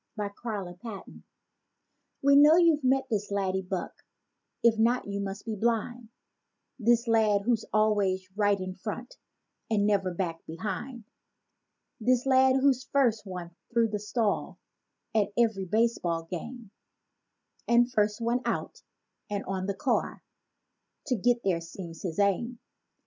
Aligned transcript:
HE'S 0.17 0.31
ALWAYS 0.43 0.77
FIRST 0.81 1.09
We 2.23 2.35
know 2.35 2.55
you've 2.55 2.83
met 2.83 3.07
this 3.11 3.29
laddy 3.29 3.61
buck, 3.61 3.93
if 4.63 4.79
not 4.79 5.05
you 5.05 5.19
must 5.19 5.45
be 5.45 5.55
blind; 5.55 6.09
This 6.79 7.07
lad 7.07 7.43
who's 7.43 7.65
always 7.71 8.27
right 8.35 8.59
in 8.59 8.73
front 8.73 9.17
and 9.69 9.85
never 9.85 10.11
back 10.11 10.43
behind; 10.47 11.03
This 11.99 12.25
lad 12.25 12.55
who's 12.55 12.83
first 12.85 13.27
one 13.27 13.51
through 13.71 13.89
the 13.89 13.99
stile 13.99 14.57
at 15.13 15.31
every 15.37 15.65
baseball 15.65 16.23
game 16.23 16.71
And 17.67 17.91
first 17.93 18.19
one 18.19 18.41
out 18.43 18.81
and 19.29 19.45
on 19.45 19.67
the 19.67 19.75
car—to 19.75 21.15
get 21.15 21.43
there 21.43 21.61
seems 21.61 22.01
his 22.01 22.17
aim. 22.17 22.57